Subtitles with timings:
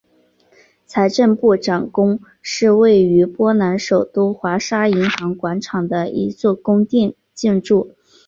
[0.87, 7.91] 财政部长宫是位于波兰首都华沙银行广场的一座宫殿建筑。